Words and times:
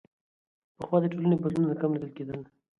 پخوا 0.77 0.97
د 1.01 1.05
ټولنې 1.11 1.35
بدلونونه 1.41 1.75
کم 1.81 1.91
لیدل 1.93 2.11
کېدل. 2.17 2.39